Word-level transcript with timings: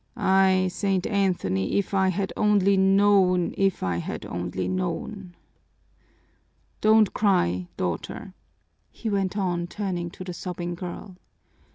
Ay, 0.17 0.67
St. 0.67 1.05
Anthony, 1.05 1.77
if 1.77 1.93
I 1.93 2.07
had 2.07 2.33
only 2.35 2.75
known, 2.75 3.53
if 3.55 3.83
I 3.83 3.97
had 3.97 4.25
only 4.25 4.67
known! 4.67 5.35
Don't 6.81 7.13
cry, 7.13 7.67
daughter," 7.77 8.33
he 8.89 9.11
went 9.11 9.37
on, 9.37 9.67
turning 9.67 10.09
to 10.09 10.23
the 10.23 10.33
sobbing 10.33 10.73
girl. 10.73 11.17